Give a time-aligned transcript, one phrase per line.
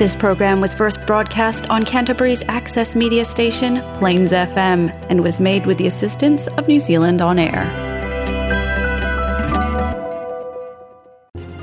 [0.00, 5.66] This program was first broadcast on Canterbury's access media station, Plains FM, and was made
[5.66, 7.68] with the assistance of New Zealand On Air.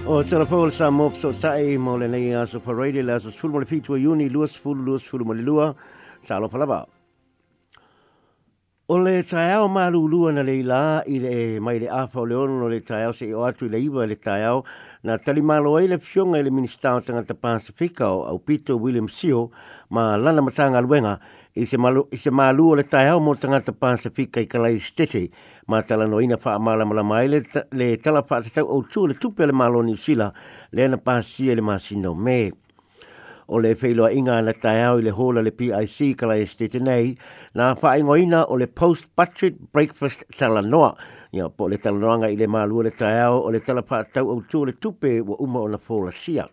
[0.05, 3.54] O tala pōl sa mōp so tae mō le nei aso parade le aso sulu
[3.54, 5.72] mo le fitua iuni lua sulu lua sulu mo le lua,
[6.30, 6.84] talo palaba.
[8.90, 12.36] O le tae ao maa lulua na leila i le mai le afa o le
[12.40, 14.62] ono no le tae ao se i o atu i le iwa le tae ao
[15.04, 18.80] na tali malo ai le fionga i le minister o tangata Pasifika o au Peter
[18.80, 19.50] William Sio
[19.90, 21.18] ma lana matanga luenga
[21.54, 25.26] i se malu o le tae ao mo tangata Pasifika i kalai stete
[25.67, 29.20] ma tala no ina faa maa lama lama le tala faa tatau o tu le
[29.20, 30.31] tupe le malo ni usila
[30.72, 32.56] le ana pasi le masino mea
[33.50, 36.80] o le whailoa inga na tae au i le hola le PIC kala e stete
[36.84, 37.14] nei,
[37.56, 40.90] nā whaingoina o le post-budget breakfast talanoa.
[41.36, 44.42] Ia, po le talanoanga i le mālua le tae au, o le talapa tau au
[44.42, 46.48] tū le tupe wa uma o na fōla sia.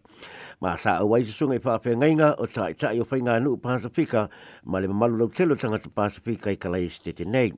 [0.63, 4.29] Mā sā au wai sasunga i whaafengainga o tai tai o whainga anu Pasifika,
[4.65, 7.51] ma le mamalu lau telo tangata Pasifika i kala e stete nei.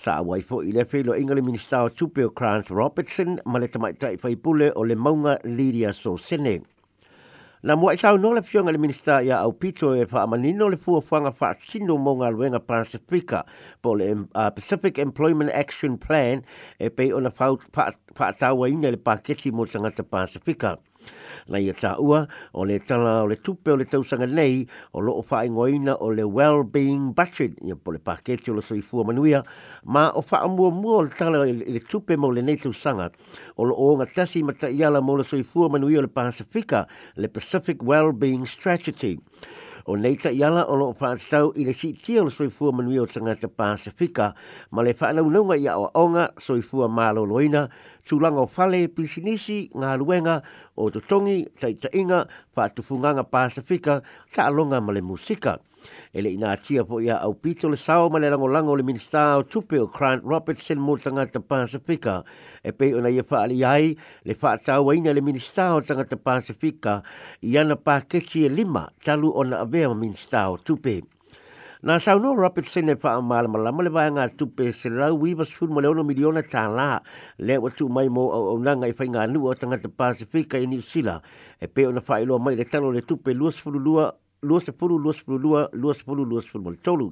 [0.00, 3.68] Sa awai fo i le whelo ingale minister o tupe o Grant Robertson, ma le
[3.68, 6.58] tamaitai whaipule o le maunga Lydia Sosene.
[6.60, 6.78] Sosene.
[7.62, 10.78] Na mua itau no le fionga le minister ia au pito e wha amanino le
[10.78, 13.42] fua whanga wha sino mō ngā luenga Pasifika
[13.82, 16.40] po le uh, Pacific Employment Action Plan
[16.78, 17.86] e pei ona wha
[18.32, 20.76] atawa ina le paketi mō tangata Pasifika.
[20.76, 20.78] Pasifika.
[21.52, 22.18] Na ia tā ua,
[22.60, 24.58] o le tala o le tupe o le tausanga nei,
[24.94, 28.62] o lo o whae ngoina o le well-being budget, ia po le pakete o le
[28.66, 29.40] soifua manuia,
[29.94, 33.10] ma o wha amua mua o le tala o le tupe mo le nei tausanga,
[33.56, 37.28] o lo o nga tasi mata iala mo le soifua manuia o le Pasifika, le
[37.28, 39.18] Pacific Well-being Strategy
[39.84, 43.06] o nei ta iala o loo whaatitau i le si tia le soifua manui o
[43.06, 44.34] tangata Pasifika,
[44.72, 47.68] ma le whaanau naunga i awa onga soifua mālo loina,
[48.06, 50.40] tūlanga o whale pisinisi ngā ruenga
[50.76, 54.00] o tutongi, taita inga, whaatufunganga Pasifika,
[54.34, 55.58] ta alonga ma le musika.
[56.12, 59.36] Ele ina tia po ia au pito le sao ma le rango lango le minister
[59.38, 62.24] o tupe o Grant Robertson mo tangata Pasifika.
[62.64, 67.02] E pei ona ia faa ai le faa tawa ina le minister o tangata Pasifika
[67.42, 71.00] i ana pa keti e lima talu ona avea ma minister o tupe.
[71.80, 75.46] Nā sau no Robertson e faa maala malama le vaya ngā tupe se lau wiva
[75.48, 76.98] sfuru le leono miliona tā la
[77.38, 80.82] le watu mai mo au au nanga i fai ngā o tangata Pasifika i New
[81.60, 83.80] E pei ona faa ilo mai le tano le tupe lua sfuru
[84.42, 87.10] lua se pulu, lua se pulu, lua, lua se pulu, lua se pulu, tolu.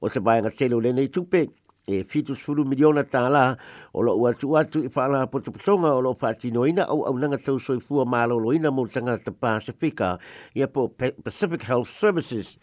[0.00, 1.46] O se bae ngatele o lenei tupe,
[1.88, 3.52] e fitus pulu miliona tā la,
[3.94, 7.36] o lo ua tu i whaala po te potonga o lo whaatinoina au au nanga
[7.38, 10.16] tau soi fua mālo loina mo tanga te Pasifika
[10.56, 10.88] i po
[11.24, 12.58] Pacific Health Services.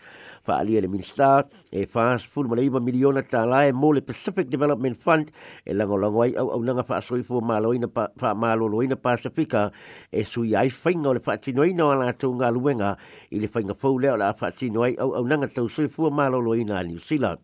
[0.47, 4.49] Wha alia le minister e whaas fulma le iwa miliona tā lae mo le Pacific
[4.49, 5.29] Development Fund
[5.65, 9.71] e lango lango ai au au nanga wha soi fua mālo loina Pasifika
[10.11, 12.95] e sui ai whainga o le whaatinoina o lātou ngā luenga
[13.29, 16.41] i le whainga fau leo la whaatinoa ai au au nanga tau soi fua mālo
[16.41, 17.37] loina New Zealand.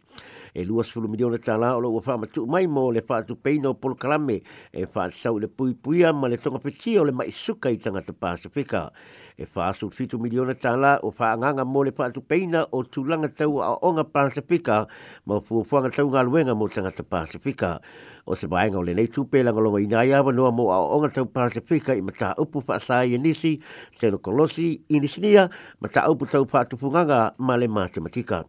[0.56, 3.75] E luas fulu miliona tā la o lo ua wha mai mo le whaatu peino
[3.76, 4.42] polo kalame
[4.72, 8.14] e whaasau le pui pui ama le tonga peti o le mai suka i tangata
[8.14, 8.90] Pasifika.
[9.38, 13.74] E whaasau fitu miliona tala o whaanganga mo le whaatu peina o tūlanga tau a
[13.86, 14.86] onga Pasifika
[15.28, 17.80] ma fuafuanga tau ngā luenga mo tangata Pasifika.
[18.26, 21.12] O se vaenga o le nei tūpelanga longa i nai awa noa mo a onga
[21.14, 23.58] tau Pasifika i mata upu whaasai e nisi,
[24.00, 25.50] seno kolosi, inisinia,
[25.80, 28.46] mata upu tau whaatu funganga ma le matematika.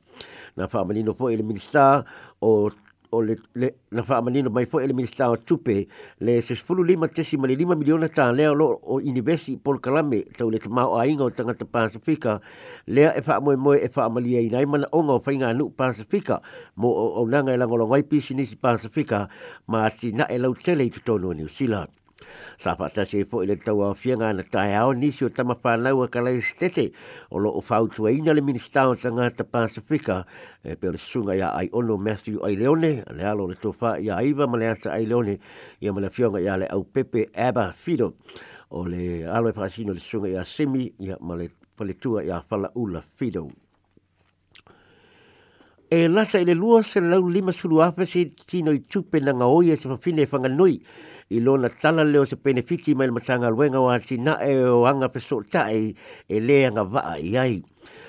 [0.57, 2.05] Na whaamanino po e le minister
[2.41, 2.71] o
[3.11, 5.87] o le, le na fa manino mai fo ele mi sta tupe
[6.21, 10.49] le se fulu lima tesi mali lima miliona ta le o inibesi por kalame tau
[10.53, 12.33] le tama o ainga o tanga te pasifika
[12.95, 15.65] le e fa mo mo e fa mali ai nai mana onga o fainga nu
[15.81, 16.37] pasifika
[16.81, 19.21] mo o, o nanga e langolo ngai pisi nisi pasifika
[19.71, 21.83] ma si na e lau tele i tutono ni usila
[22.59, 25.57] sa fa ta se fo ile tau a fianga na tai ao nisi o tama
[25.63, 26.93] whanau a kalai stete
[27.31, 30.25] o lo o fau tua ina le minista o ta ngata Pasifika
[30.65, 33.99] e pe le sunga ia ai ono Matthew ai leone a le alo le tofa
[33.99, 35.39] ia aiva ma le ata ai leone
[35.81, 38.15] ia ma le fionga ia le au pepe Abba Fido
[38.71, 42.71] o le alo e whaasino le sunga ia semi ia ma le paletua ia whala
[42.75, 43.51] ula Fido
[45.91, 49.31] e lata i le lua se lau lima sulu afe se tino i tupe na
[49.37, 50.85] ngaoia se pafine e whanganui e
[51.31, 55.09] i lona tala leo se penefiti mai le matanga luenga wa na e o anga
[55.09, 55.93] peso tae
[56.31, 57.63] e leanga vaa i ai.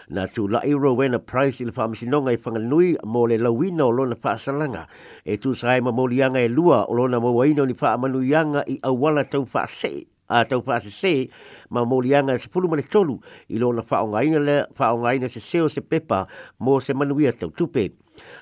[0.10, 3.90] Na tu la i rowena price i le whamisinonga i whanganui mo le lawina o
[3.92, 4.86] lona whaasalanga
[5.26, 9.44] e tu sae ma molianga e lua o lona mawaino ni whaamanuianga i awala tau
[9.50, 11.28] whaase a tau whaase se
[11.70, 13.18] ma molianga e sepulu mani tolu
[13.50, 16.28] i lona whaongaina le whaongaina se seo se pepa
[16.60, 17.92] mo se manuia tau tupe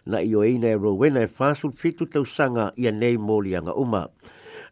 [0.05, 4.07] na i oeina e rowena e whasul fitu tau sanga i a nei molianga umaa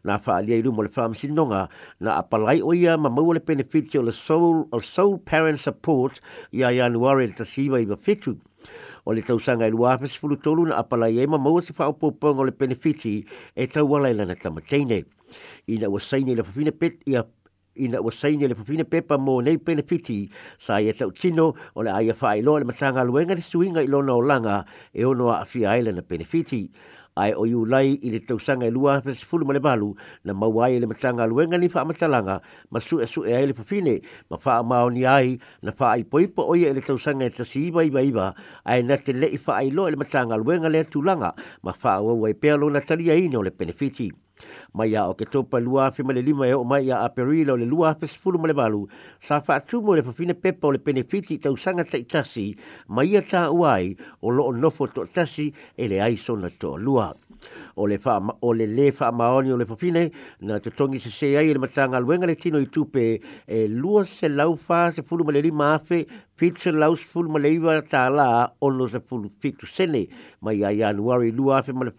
[0.04, 1.66] na faalia i luma o le faamasinoga
[2.00, 6.20] na apalai o ia ma maua le penefiti o le soul, soul parent support
[6.52, 8.36] ia ianuari le tasiva i mafitu
[9.06, 9.96] o le tausaga e lua
[10.42, 13.24] tolu na apalai ai ma maua se faaupoopoga o le penefiti
[13.56, 15.04] e tauala i lana tamateine
[15.68, 16.70] ina ua saini i le fafina
[17.08, 17.24] ia
[17.76, 20.30] ina ua saini le fufine pepa mo nei benefiti
[20.62, 21.46] sa ia tau tino
[21.78, 24.62] o le aia faa ilo le matanga luenga le suinga ilo na olanga
[24.94, 26.70] e ono a afia aile na benefiti.
[27.16, 29.90] Ai o iu lai i le tausanga ilua fes fulu male balu
[30.26, 32.40] na mawai e le matanga luenga ni faa matalanga
[32.72, 36.18] ma su e su e aile fufine ma faa mao ni ai na faa ipo
[36.22, 38.26] ipo oia i le tausanga e tasi iba iba iba
[38.66, 41.30] ai na te le i faa ilo le matanga luenga le tulanga
[41.62, 44.10] ma faa wawai pealo na talia ino le benefiti
[44.78, 47.08] mai ia o ke topa lua afe ma le lima e o mai ia a
[47.14, 48.82] perila o le lua afe sifuru ma le balu
[49.26, 52.46] sa fa atu mo le fafine pepa o le benefiti tau sanga ta itasi
[52.94, 53.94] mai ia ta uai
[54.26, 55.46] o loo nofo to tasi
[55.82, 57.14] e le aiso na to lua
[57.74, 60.10] o le fa o le le fa maoni o le fofine
[60.42, 64.04] na te tongi se se ai le matanga luenga le tino i tupe e lua
[64.04, 66.06] se laufa se fulu maleri mafe
[66.36, 70.06] fitu laus fulu maleri wa ta la ono se fulu fitu sene
[70.40, 71.92] ma ia i anuari lua afe male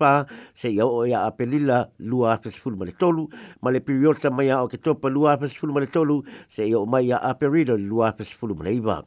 [0.54, 3.28] se ia o ia apelila lua afe se fulu maleri tolu
[3.62, 6.64] ma le piriota ma ia o ke topa lua afe se fulu maleri tolu se
[6.64, 9.04] ia o ma ia apelila lua afe se fulu maleri wa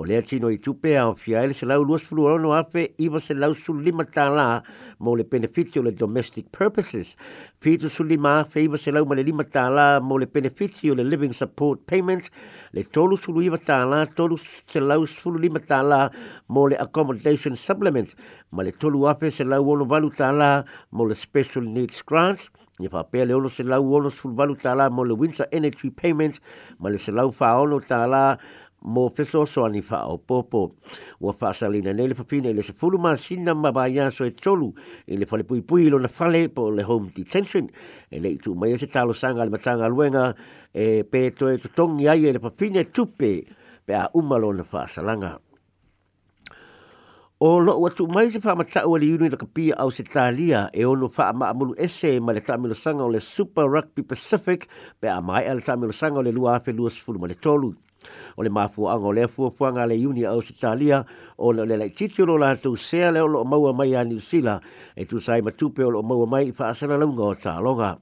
[0.00, 3.20] O lea tino i tupe a o fia se lau luas fulu arono afe iwa
[3.20, 4.62] se lau sulima tala tā la
[5.00, 7.14] mo le benefiti le domestic purposes.
[7.60, 11.80] Fitu sulima feiva selau ma le lima tāla mo le benefiti o le living support
[11.86, 12.30] payment,
[12.72, 16.08] le tolu suluiva tāla, tolu selau sulu lima tāla
[16.48, 18.16] mo le accommodation supplement,
[18.50, 22.48] ma le tolu ape selau ono valu tāla mo le special needs grants,
[22.80, 26.38] Ia whapea le ono se lau ono sulu valu tāla mo le winter energy payment,
[26.80, 28.38] ma le selau whaono tāla
[28.82, 30.76] mo feso so ani fa o popo
[31.20, 34.72] wa fa salina nele fa fine le fulu ma sina ma ba so e cholu
[35.06, 37.68] e le fale pui pui lo na fale po le home detention
[38.10, 40.34] e le tu mai e se talo sanga le matanga luenga
[40.72, 43.44] e pe to e tong ya ye le fa fine tupe
[43.84, 45.38] pe a umalo na fa salanga
[47.42, 49.90] o lo wa tu mai se fa ma ta o le uni le kapi au
[49.90, 53.68] se talia e ono fa ma amulu ese ma le tamilo sanga o le super
[53.68, 54.64] rugby pacific
[54.98, 57.76] pe a mai al tamilo sanga o le lua fe lua fulu ma le tolu
[58.38, 60.98] o le mafuaga o le afuafuaga a le iuni a ausitalia
[61.46, 64.54] ona o le laitiiti o lo latou sea le o loo maua mai a niusila
[65.00, 67.94] e tusa ai matupe o loo maua mai i faasalalauga o talogaa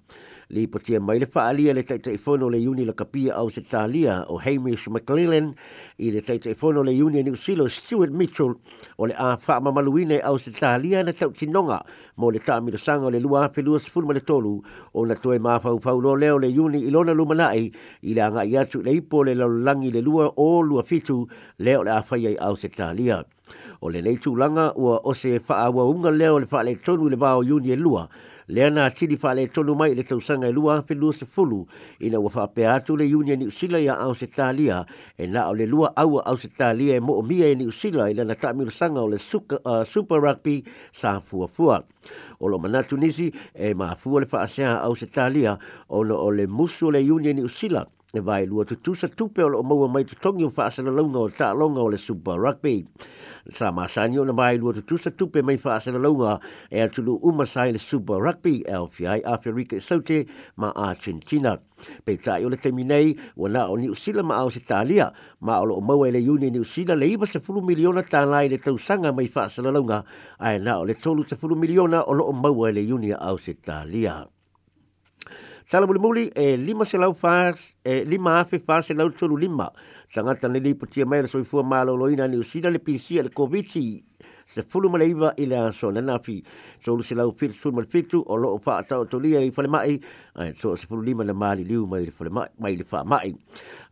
[0.51, 4.39] le ipotia mai le faaalia le taʻitaʻifono o le iuni lakapia au se talia o
[4.41, 5.53] hamish mclelan
[6.01, 8.55] i le taʻitaʻifono o le iuni a niusilo stewart mitchell
[8.97, 11.85] o le a faamamaluina e au se talia na tautinoga
[12.17, 14.63] mo le taʻamilosaga o le 2023
[14.97, 17.65] ona toe mafaufau lo lea o le iuni i lona lumanaʻi
[18.09, 21.29] i le agaʻi atu i le ipo o le lalolagi le 2 o 27
[21.61, 23.21] lea o le a faia i au se talia
[23.81, 27.09] O le leitu langa ua o se faa ua unga leo le faa le tonu
[27.09, 28.09] le vao yuni e lua.
[28.49, 31.67] Lea na tiri faa le tonu mai le tausanga e lua pe lua se fulu.
[32.01, 34.85] Ina ua faa pea atu le yuni e ni usila ya au se talia.
[35.19, 37.67] E na o le lua au au se talia e mo o mia e ni
[37.67, 41.85] usila ila na ta sanga o le suka, uh, super rugby sa fua fua.
[42.41, 45.59] O lo manatu nisi e maa fua le faa sea au se talia
[45.89, 49.29] o le musu le yuni e ni usila e vai lua tu tu sa tu
[49.29, 51.97] pe o mau mai tu tongi o faa sana launga o ta longa o le
[51.99, 52.85] super rugby.
[53.53, 55.99] Sa ma sani o na vai lua tu tu sa tu pe mai faa sana
[55.99, 56.39] launga
[56.71, 60.25] e atulu umasai le super rugby LFI Afrika Saute
[60.57, 61.59] ma Argentina.
[62.05, 65.65] Pe tai o le teminei o na o niusila ma au se talia ma o
[65.67, 68.57] lo o mau e le uni niusila le iba se fulu miliona ta lai le
[68.59, 70.03] tausanga mai faa sana launga
[70.41, 73.13] ae na o le tolu se fulu miliona o lo o mau e le uni
[73.13, 74.25] au se talia.
[74.25, 74.29] talia.
[75.71, 79.37] Tala muli muli e lima se lau fas, e lima afe fas se lau tsoru
[79.37, 79.69] lima.
[80.15, 83.29] Tangata ne li putia mai la soifua malo loina ni usina le pisi e le
[83.31, 84.03] koviti
[84.47, 86.43] se fulu mai iwa i le aso na nafi.
[86.83, 90.01] Tolu se lau fitu sumal fitu o loo faa tau tolia i fale mai,
[90.41, 93.05] ae to se fulu lima le maali liu mai le fale mai, mai le faa
[93.05, 93.37] mai.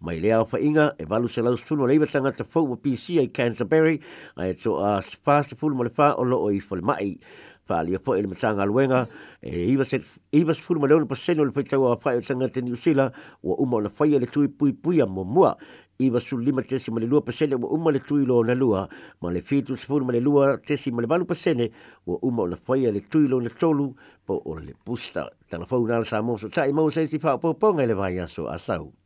[0.01, 3.27] Mai le awha inga e valu se lau sumal iwa tangata fau wa pisi i
[3.31, 4.01] Canterbury,
[4.39, 7.19] ae to a se faa se fulu mai le faa o loo i fale mai
[7.67, 9.09] pali po ele matanga luenga
[9.43, 10.01] e iba se
[10.33, 13.81] iba se fulu malone pasen ole fitau a fai tanga te New Zealand o uma
[13.83, 15.57] na fai ele tui pui pui a mo mua
[15.99, 18.89] iba su lima tesi male lua pasen o uma le tui lo na lua
[19.21, 21.67] ma le fitu se fulu male lua tesi male balu pasen
[22.07, 23.93] o uma na fai ele tui lo na tolu
[24.25, 27.55] po ole pusta tanga fau na sa mo so tai mo se si fa po
[27.55, 29.06] po ngai le vai aso asau